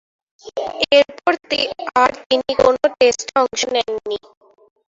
[0.93, 1.33] এরপর
[2.01, 4.17] আর তিনি কোন টেস্টে অংশ নেননি।